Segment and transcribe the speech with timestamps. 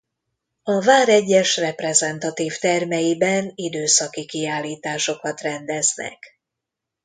[0.63, 6.39] A vár egyes reprezentatív termeiben időszaki kiállításokat rendeznek.